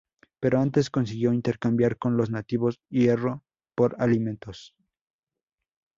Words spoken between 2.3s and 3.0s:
nativos